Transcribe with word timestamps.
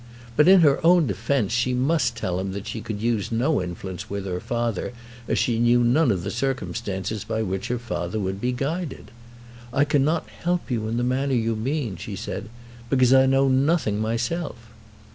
But 0.35 0.47
in 0.47 0.61
her 0.61 0.83
own 0.83 1.05
defence 1.05 1.51
she 1.53 1.75
must 1.75 2.15
tell 2.17 2.39
him 2.39 2.53
that 2.53 2.65
she 2.65 2.81
could 2.81 2.99
use 3.03 3.31
no 3.31 3.61
influence 3.61 4.09
with 4.09 4.25
her 4.25 4.39
father 4.39 4.93
as 5.27 5.37
she 5.37 5.59
knew 5.59 5.83
none 5.83 6.09
of 6.11 6.23
the 6.23 6.31
circumstances 6.31 7.23
by 7.23 7.43
which 7.43 7.67
her 7.67 7.77
father 7.77 8.19
would 8.19 8.41
be 8.41 8.51
guided. 8.51 9.11
"I 9.71 9.85
cannot 9.85 10.27
help 10.27 10.71
you 10.71 10.87
in 10.87 10.97
the 10.97 11.03
manner 11.03 11.35
you 11.35 11.55
mean," 11.55 11.97
she 11.97 12.15
said, 12.15 12.49
"because 12.89 13.13
I 13.13 13.27
know 13.27 13.47
nothing 13.47 13.99
myself." 13.99 14.55